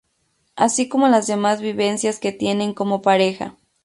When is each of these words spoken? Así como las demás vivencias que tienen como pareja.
Así 0.55 0.89
como 0.89 1.07
las 1.09 1.27
demás 1.27 1.61
vivencias 1.61 2.17
que 2.17 2.31
tienen 2.31 2.73
como 2.73 3.03
pareja. 3.03 3.55